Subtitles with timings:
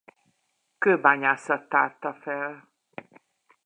[0.77, 2.67] Kőbányászat tárta fel.